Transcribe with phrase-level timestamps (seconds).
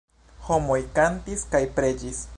[0.47, 2.29] Homoj kantis kaj preĝis.